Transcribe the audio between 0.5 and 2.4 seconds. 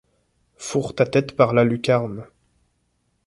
Fourre ta tête par la lucarne.